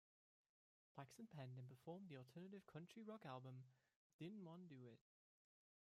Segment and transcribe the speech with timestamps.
[0.97, 3.65] Plakson penned and performed the alternative country rock album
[4.19, 4.97] DidnWannaDoIt!